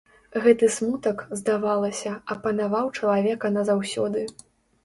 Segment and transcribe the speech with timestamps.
[0.45, 4.29] Гэты смутак, здавалася, апанаваў чалавека назаўсёды.